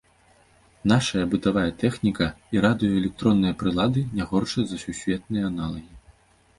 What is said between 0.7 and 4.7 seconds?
Нашая бытавая тэхніка і радыёэлектронныя прылады не горшыя